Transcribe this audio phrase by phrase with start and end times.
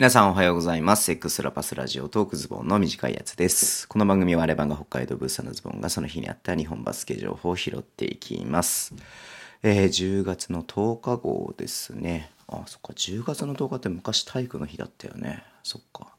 [0.00, 1.12] 皆さんおはようございます。
[1.12, 3.86] エクスラパスラジオトークズボンの短いやつです。
[3.86, 8.94] この番組はアレバンが北海道ブースターのズボンがその日にあった日本バスケ情報を拾っていきます。
[9.62, 12.30] えー10月の10日号ですね。
[12.48, 15.42] あ、そっか、10月の10日って昔体育の日だったよね。
[15.62, 16.14] そっか。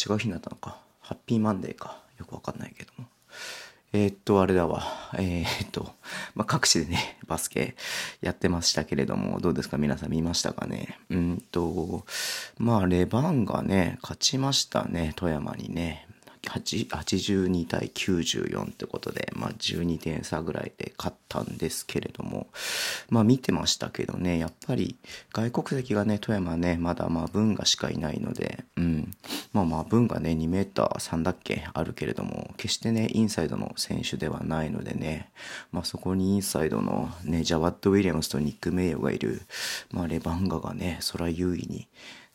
[0.00, 0.78] 違う日になったのか。
[1.02, 1.98] ハッピーマンデーか。
[2.18, 3.04] よくわかんないけども。
[3.96, 4.82] えーっと、あれだわ。
[5.16, 5.94] えーっと、
[6.34, 7.76] まあ、各地でね、バスケ
[8.20, 9.78] やってましたけれども、どうですか？
[9.78, 10.98] 皆さん見ましたかね？
[11.10, 12.04] うんと、
[12.58, 16.03] まあ、レバンがね、勝ちましたね、富山にね。
[16.44, 22.46] 82対94ってことで、まあ、12点差ぐらいで勝ったんですけれども、
[23.10, 24.96] まあ見てましたけどね、やっぱり
[25.32, 29.12] 外国籍がね、富山ね、まだまあ文がしかいないので、うん。
[29.52, 35.30] まあまあ文がね、2メーター3だっけあるけれども、決してね、インサイドの選手ではないのでね、
[35.72, 39.42] まあそこにインサイドのね、ジャワット・ウィリアムスとニック・メイヨがいる、
[39.90, 41.88] まあレバンガがね、それは優位に、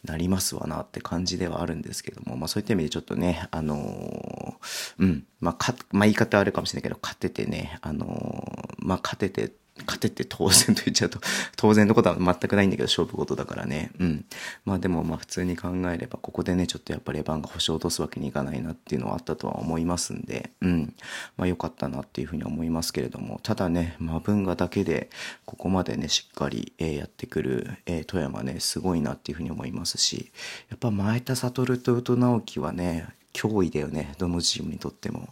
[0.05, 9.53] なりますわなって感じではあるんですけども、まあそういった意味でちょっとね、あのーうん、まあか、まあ言い方あるかもしれないけど、勝ててね、あのーまあ勝てて、
[9.85, 11.19] 勝てて当然と言っちゃうと、
[11.55, 13.91] 当然のことは全くないんだけど、勝負事だからね。
[13.99, 14.25] うん。
[14.65, 20.95] まあでもまあ普通に考えれば、ここでね、ちょっとやっぱりバンが星を落とすわけにいかないなっていうのはあったとは思いますんで、うん。
[21.37, 25.09] まあ良かったなっていうふうに思いますけれども、ただね、まあ文がだけで、
[25.45, 30.31] ここまでね、しっかり、えやってくる、え富山ね、すごいなっていうふうに思いますし、
[30.69, 34.15] やっぱ前田悟と宇都直樹はね、脅威だよね。
[34.17, 35.29] どのチームにとっても。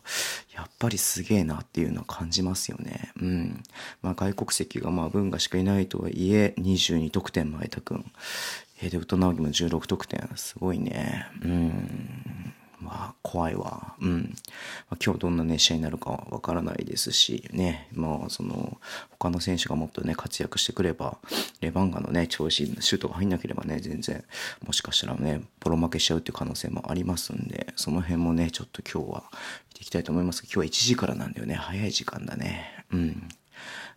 [0.54, 3.12] やっぱりすげえなっていうのは感じますよね。
[3.22, 3.64] うん。
[4.02, 8.06] まあ外国籍がまあ文がしかいないとはいえ、22得点前田くん。
[8.82, 10.30] えーで、宇都直樹も16得点。
[10.36, 11.26] すごいね。
[11.42, 12.37] うん。
[12.88, 13.96] まあ、怖いわ。
[14.00, 14.34] うん。
[14.90, 17.90] まあ、今日どんなね、試合になるかはわからないですし、ね。
[17.92, 18.78] まあ、その、
[19.10, 21.18] 他の選手がもっとね、活躍してくれば、
[21.60, 24.24] レバンガのね、調子、シュートが入んなければね、全然、
[24.66, 29.24] もしかしたらね、ボロ負けしちゃうっていう可能性もありますんで、その辺もね、ちょっと今日は
[29.70, 30.44] 見ていきたいと思います。
[30.44, 31.56] 今日は1時からなんだよね。
[31.56, 32.86] 早い時間だね。
[32.94, 33.28] うん。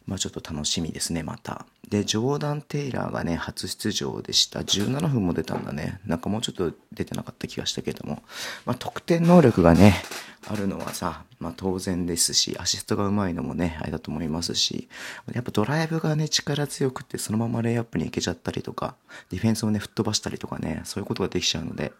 [0.07, 1.67] まあちょっと楽しみですね、また。
[1.89, 4.61] で、ジョーダン・テイラーがね、初出場でした。
[4.61, 6.01] 17分も出たんだね。
[6.07, 8.23] なんかもうちょっと出てなかった気がしたけども。
[8.65, 10.03] まあ得点能力がね、
[10.49, 14.89] あるのはさ、まあ当然ですし、アシストが上手いのもね、あれだと思いますし、
[15.33, 18.95] やっぱドライブがね、力強くて、そのままレイアップに行けちゃったりとか、
[19.31, 21.93] ディフェンスをね、吹っ飛ばしたりとかね、そういうことができちゃうので、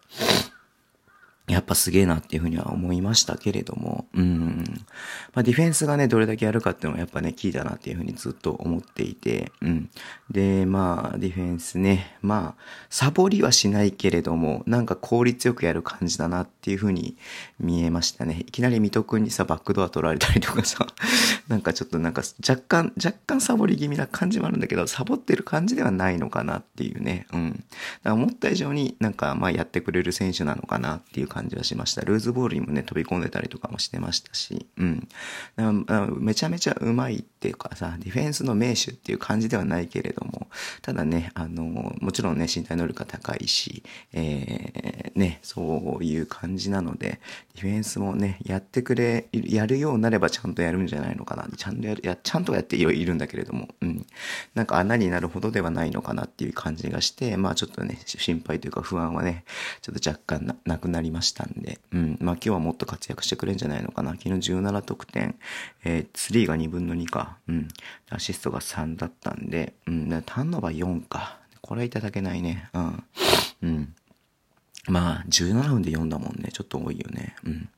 [1.53, 4.63] やっぱすげえなっていうふうには思いましたけれども、うん。
[5.33, 9.89] まあディフェンスがね、どれだけやるかっていうのはやっぱね、キーだなっていうふうにずっと思っていて、うん。
[10.29, 17.17] で、まあ、ディフェンスね、まあ、サボりはしないけれども、なんか効率よくやる感じだなっていうふうに
[17.59, 18.41] 見えましたね。
[18.41, 20.87] いきなり水戸くんにさ、バックドア取られたりとかさ、
[21.47, 27.51] なんかちょっとなんか若干、若干サボり気味な感じもあるんだけど、サボってる感じではないのかなっていうね、うん。
[27.51, 27.65] だか
[28.03, 32.01] ら思った以上になんかまあやってくれる選手なのかなっていう感じ感じはしました。
[32.01, 35.07] ルーズボールにもね、飛び込んでたりとかもしてましたし、うん。
[36.19, 40.47] めちゃめちゃうまいっていうかさ、ディフェンスの名手っていう感じではないけれども、
[40.83, 47.19] ただね、あの、もちろんね、身体能力が高いし、えー、ね、そういう感じなので、
[47.55, 51.47] ディフェンスもね、やってくれ、やるようになればちゃんとやるんじゃないのかな。
[51.57, 54.05] ちゃんとやる、や、ちゃんとやっているんだけれども、うん。
[54.53, 59.43] なんか穴になるほどではないのかなっていう感じがして、まあちょっとね、心配というか不安はね、
[59.81, 62.17] ちょっと若干ななくなりましたしたんで、うん。
[62.21, 64.11] まあ今日はもっと活躍してくれるんじゃないのかな。
[64.11, 65.35] 昨日17得点、
[65.83, 67.67] えー、ツリーが2分の2か、うん。
[68.09, 70.09] アシストが3だったんで、うん。
[70.25, 71.39] ターンオーバー4か。
[71.61, 72.69] これはいただけないね。
[72.73, 73.03] うん。
[73.63, 73.95] うん。
[74.87, 76.49] まあ、17分で4だもんね。
[76.51, 77.35] ちょっと多いよね。
[77.45, 77.69] うん。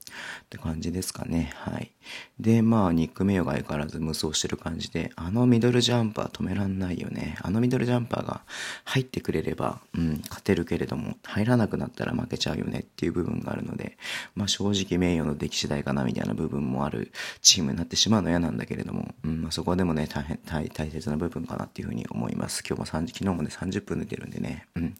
[0.45, 1.51] って感じですかね。
[1.55, 1.91] はい。
[2.39, 7.37] で、まあ、ニック・メイヨが相変わらず無双してる感じで、あのミドルジャンパー止めらんないよね。
[7.41, 8.41] あのミドルジャンパーが
[8.85, 13.97] 入ってくれれば、うん、勝てるけれども、入らなくなったら負けちゃうよねっていう部分があるので、
[14.35, 22.63] まあ、正直名誉の出来次第かなみたいな部分もあるチームになってしまうの嫌なんだけれども、うん、まあ、そこでもね、大変、大大切な部分かなっていうふうに思います。
[22.67, 24.95] 今日も3昨日もね、30分出てるんでね、うん。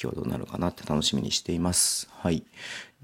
[0.00, 2.08] 今日どうなるかなって楽しみににしています。
[2.10, 2.42] はい。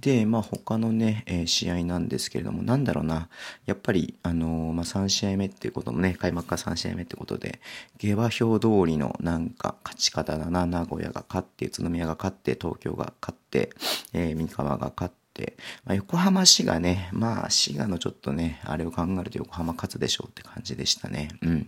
[0.00, 3.28] で、まあ他のね、えー試合なんですけれども、なんだろうな。
[3.66, 7.60] やっぱり、あのーまあ3試合目っていうこともね、開幕から3試合目ってことで、
[7.98, 10.66] 下馬評通りのなんか勝ち方だな。
[10.66, 13.70] 名古屋が勝って、宇都宮が勝って、東京が勝って、
[14.12, 21.28] えー三河が勝って、まあ、横浜市がね、まあ滋賀のちょっとね、あれを考えると横浜勝つでしょうって感じでしたね。
[21.42, 21.66] うん。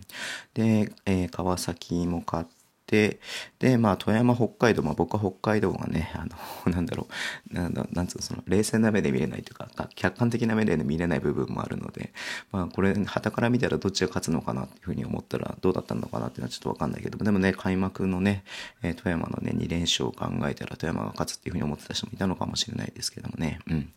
[0.53, 2.47] で、えー川崎も勝っ
[2.87, 3.19] て、
[3.59, 6.25] で、まあ、富山、北海道、まあ、僕は北海道がね、あ
[6.65, 7.07] の、 なんだろ
[7.51, 12.13] う、なん、なんつうの、その、冷静な目で見れないというか、客観的な目で見れない部分もあるので、
[12.51, 18.43] まあ、これ、旗から見たらどっちが勝つのかなっていうふうに思ったら、どうだったのかなっていうのはちょっとわかんないけども、でもね、開幕のね、
[18.81, 23.91] え、富山のね、2連勝を考えたら、富山が勝つっていうふうに思ってた人もいたのかもしれないですけどもね、うん。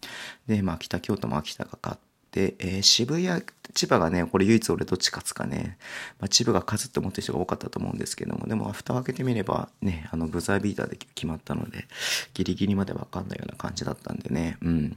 [0.46, 3.42] で、まあ、北京都も秋田が勝って、で、えー、渋谷、
[3.74, 5.78] 千葉がね、これ唯一俺どっち勝つかね、
[6.20, 11.86] まあ、千葉が勝つって思ってる人が多かったと思うんですけども、でも蓋を開けてみればね、あの、ブザービーターで決まったので、
[12.34, 14.96] ギリギリまでわかんないような感じだったんでね、うん。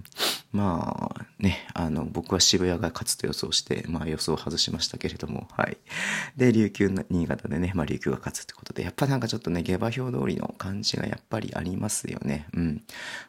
[0.52, 5.78] まあね、あの、僕は渋谷が勝つと予想して、まあ予想を外しましたけれども、はい。
[6.38, 12.48] で、琉球新潟でね、まあ琉球が勝つってことで、やっぱなんかちょっとね、下馬評通りの感じがやっぱりありますよね。
[12.54, 12.84] うん。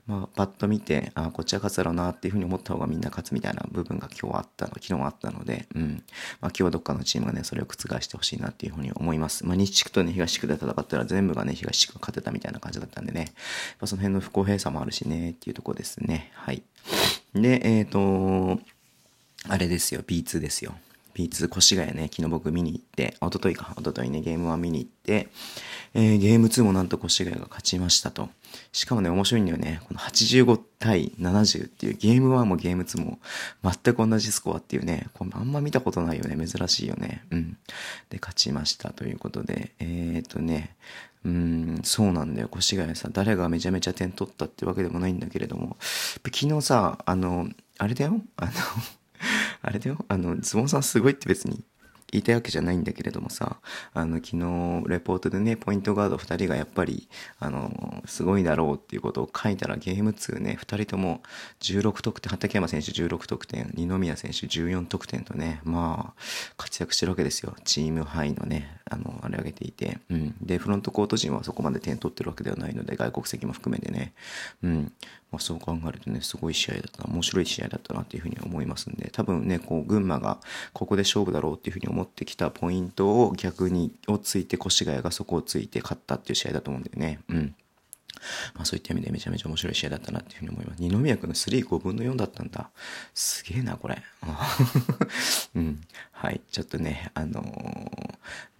[0.06, 6.04] まあ、パッと見て、あこっちは勝つだろうなっていうふうに思った方がみんな勝つみたいな部分が今日あったの、昨日あったので、うん。
[6.40, 9.44] まあ今日はどっかのチームがね、それを覆してほしいなっていうふうに思います。
[9.44, 13.32] まあ西地区とね、東地区で戦ったら全部がね、東地区が勝てたみたいな感じだったんでね、
[13.80, 16.30] まあ、その辺の不公平さもあるしね、っていうとこですね。
[16.34, 16.62] はい。
[17.34, 18.60] で、えっ、ー、と、
[19.48, 20.74] あれですよ、B2 ですよ。
[21.14, 25.28] B2 越谷ね、昨日僕見に行って、おとといか、おとといね、ゲーム1見に行って、
[25.94, 28.28] えー、ゲーム2もなんと越谷が勝ちましたと。
[28.72, 29.80] しかもね、面白いんだよね。
[29.86, 33.18] この85対70っていうゲーム1もゲーム2も
[33.62, 36.46] 全く同じスコアっていうね、これあんま見たことないよね。
[36.46, 37.24] 珍しいよね。
[37.30, 37.56] うん。
[38.10, 40.76] で、勝ちましたということで、えっ、ー、とね、
[41.24, 42.50] うん、そうなんだよ。
[42.54, 45.76] 越谷さ、誰がめちゃめちゃ点取ったってわけでもないんだけれども、
[46.24, 48.20] 昨日さ、あの、あれだよ？
[48.36, 48.52] あの
[49.66, 51.64] あれだよあの、ズボンさんすごいって別に
[52.14, 53.56] 言いたいわけじゃないんだけれどもさ、
[53.92, 57.08] あの、昨日、レポートでね、ポイントガード2人がやっぱり、
[57.40, 61.22] あの、すごいだろうっていうことを書いたら、ゲーム2ね、2人とも
[61.60, 66.22] 16得点、畠山選手16得点、二宮選手14得点とね、まあ、
[66.56, 67.56] 活躍してるわけですよ。
[67.64, 69.98] チームハイのね、あの、あれ上げていて。
[70.08, 70.36] うん。
[70.40, 74.12] で、フロントコート陣はそこまで点取ってるわけではないので、外国籍も含めてね。
[74.62, 74.92] うん。
[75.34, 80.38] まあ、そう考えるとね、すごい試合だった、面白い試合だったなっていうふうに思いますんで、多分ね、こう、群馬が
[80.72, 87.18] ここで勝負だろうっていうふうに思ってきたポイントを逆に、をついて越谷がそこをついて勝ったっていう試合だと思うんだよね。
[87.28, 87.54] うん。
[88.54, 90.82] まあそういった意味でめちゃめちゃ面白い試合だったなっていうふうに思います。
[90.82, 92.70] 二宮君の3、5分の4だったんだ。
[93.14, 94.02] すげえな、これ。
[95.54, 95.80] うん。
[96.12, 96.40] はい。
[96.50, 98.14] ちょっとね、あのー、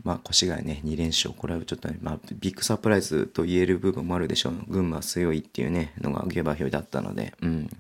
[0.05, 1.35] まあ、越谷ね、2連勝。
[1.35, 4.55] これはちょっとね、まあ、ビッグサプライズと言える部分もあるでしょう。
[4.69, 7.71] 群馬強いっていうね、のが下馬評だったので、うん。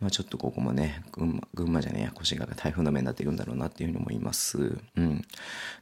[0.00, 4.78] まあ、ちょっとここもね、群馬、群馬じゃねえや、越谷が台風の目になっていくんだろうなっていうふうに思います。
[4.96, 5.22] うん。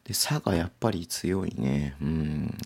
[0.05, 1.97] で、佐賀やっぱり強いね。
[2.01, 2.59] うん。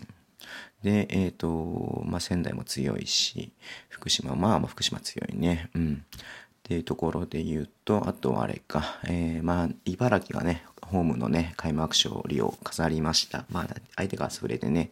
[0.83, 3.51] で、えっ、ー、と、まあ、仙台も強いし、
[3.89, 5.69] 福島、まあまあ福島強いね。
[5.75, 6.05] うん。
[6.05, 6.21] っ
[6.63, 13.45] ていうところで言うと、あとあれか、えー、まあ、茨城がね、ホームのね、開幕勝利を飾りました。
[13.51, 14.91] まあ、相手がそれでね。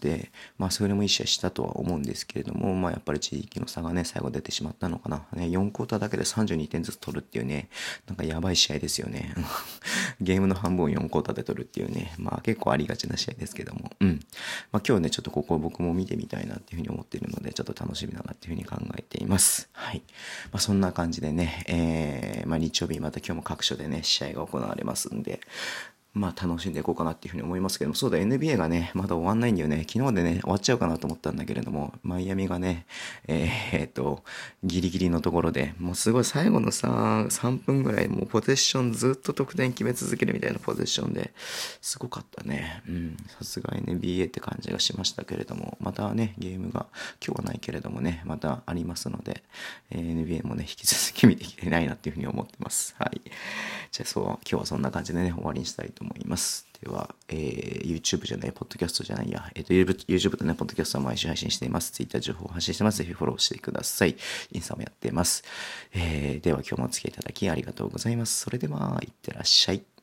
[0.00, 5.26] で、まあ、それもいい試合したとは思うんですけれども、まあ、やっぱり地域の差がね、最後出てしまったのかな。
[5.32, 7.68] ね、4クォーターだけで32点ずつ取るっていうね、
[8.06, 9.34] なんかやばい試合ですよね。
[10.20, 14.20] ゲームの半分を4クォーターで取るっていうね、まあ、結構ありがちな試合ですけども、うん。
[14.72, 19.68] まあ、今日ね、ちょっとここ僕も見てみたいなっていうふうに思ってるので、ちょっと楽しみだなっていうふうに考えています。
[19.72, 20.02] はい。
[20.52, 25.40] まあ、そんな感じでね、えー、まあ、日曜日また今日も各所でね、試合が行われますんで、
[26.14, 29.84] まあ楽しんでいこうかなっていうふうに思いますけども、そうだ、NBA がね、まだ終わんないんだよね。
[29.88, 32.86] 昨日でね、終わっちゃうかなと思ったんだけれども、マイアミがね、
[33.26, 34.22] えー、っと、
[34.62, 41.32] ギリギリのところで、もうすごい最後のさ、3分ぐらい、もうポゼッションずっと得点決め続けるみたいなポゼッションで、
[41.80, 42.82] すごかったね。
[42.88, 46.86] うん、さすが NBA って感じがしましたけれども、またね、ゲームが、
[47.24, 49.42] 今日はないけれどもね、またありますので、
[49.90, 52.94] えー、NBA もね、引き続き見ていきたいなっていうふうに思ってます。
[52.98, 53.20] はい。
[53.90, 56.03] じゃあそう、今日はそんな感じでね、終わりにしたいと思います。
[56.04, 61.92] 思いますでは、えー、YouTube じゃない、ポッドキャストじゃないや、えっ、ー、と、YouTube とね、ポッドキャストは毎週配信しています。
[61.92, 62.98] Twitter 情報を発信してます。
[62.98, 64.16] ぜひフォローしてください。
[64.52, 65.44] インスタもやってます。
[65.94, 68.40] えー、では今日もお付き合いいただきありがとうございます。
[68.40, 69.93] それでは、いってらっしゃい。